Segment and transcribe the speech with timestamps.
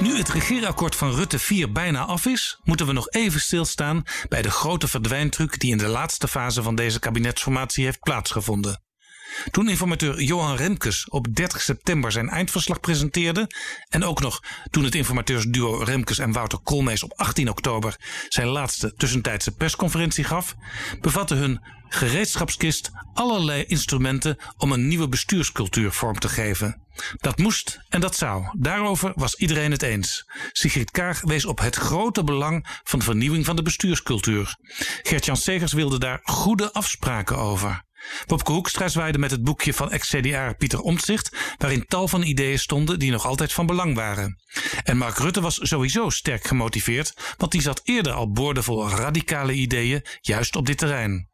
[0.00, 4.42] Nu het regeerakkoord van Rutte 4 bijna af is, moeten we nog even stilstaan bij
[4.42, 8.82] de grote verdwijntruc die in de laatste fase van deze kabinetsformatie heeft plaatsgevonden.
[9.50, 13.50] Toen informateur Johan Remkes op 30 september zijn eindverslag presenteerde
[13.88, 17.96] en ook nog toen het informateursduo Remkes en Wouter Koolmees op 18 oktober
[18.28, 20.54] zijn laatste tussentijdse persconferentie gaf,
[21.00, 26.82] bevatte hun gereedschapskist allerlei instrumenten om een nieuwe bestuurscultuur vorm te geven.
[27.16, 28.44] Dat moest en dat zou.
[28.58, 30.30] Daarover was iedereen het eens.
[30.52, 34.56] Sigrid Kaag wees op het grote belang van vernieuwing van de bestuurscultuur.
[35.02, 37.86] Gert-Jan Segers wilde daar goede afspraken over.
[38.26, 42.98] Popke Hoekstra zwaaide met het boekje van ex-CDA Pieter Omtzigt, waarin tal van ideeën stonden
[42.98, 44.42] die nog altijd van belang waren.
[44.84, 50.04] En Mark Rutte was sowieso sterk gemotiveerd, want die zat eerder al boordevol radicale ideeën
[50.20, 51.28] juist op dit terrein.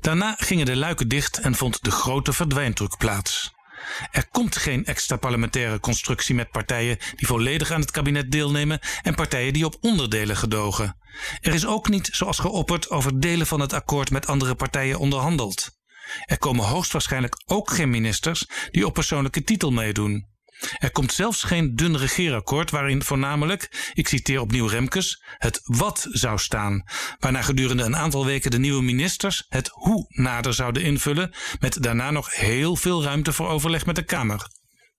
[0.00, 3.52] Daarna gingen de luiken dicht en vond de grote verdwijndruk plaats.
[4.10, 9.14] Er komt geen extra parlementaire constructie met partijen die volledig aan het kabinet deelnemen en
[9.14, 10.96] partijen die op onderdelen gedogen.
[11.40, 15.70] Er is ook niet, zoals geopperd, over delen van het akkoord met andere partijen onderhandeld.
[16.24, 20.32] Er komen hoogstwaarschijnlijk ook geen ministers die op persoonlijke titel meedoen.
[20.78, 26.38] Er komt zelfs geen dun regeerakkoord waarin voornamelijk, ik citeer opnieuw Remkes, het wat zou
[26.38, 26.84] staan,
[27.18, 32.10] waarna gedurende een aantal weken de nieuwe ministers het hoe nader zouden invullen, met daarna
[32.10, 34.50] nog heel veel ruimte voor overleg met de Kamer.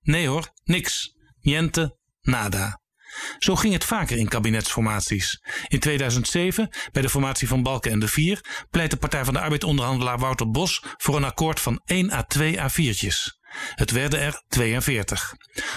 [0.00, 1.16] Nee hoor, niks.
[1.40, 2.81] Niente, nada.
[3.38, 5.42] Zo ging het vaker in kabinetsformaties.
[5.68, 9.40] In 2007, bij de formatie van Balken en de Vier, pleit de Partij van de
[9.40, 13.41] Arbeid-onderhandelaar Wouter Bos voor een akkoord van 1 à 2 A4'tjes.
[13.74, 15.34] Het werden er 42.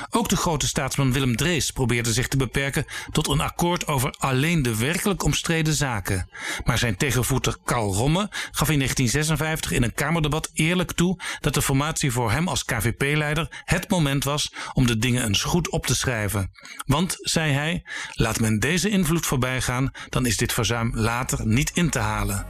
[0.09, 4.61] Ook de grote staatsman Willem Drees probeerde zich te beperken tot een akkoord over alleen
[4.61, 6.29] de werkelijk omstreden zaken.
[6.63, 11.61] Maar zijn tegenvoeter Karl Romme gaf in 1956 in een Kamerdebat eerlijk toe dat de
[11.61, 15.95] formatie voor hem als KVP-leider het moment was om de dingen eens goed op te
[15.95, 16.51] schrijven.
[16.85, 17.83] Want, zei hij,
[18.13, 22.45] laat men deze invloed voorbij gaan, dan is dit verzuim later niet in te halen.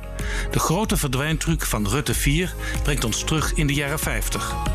[0.52, 4.75] De grote verdwijntruc van Rutte 4 brengt ons terug in de jaren 50.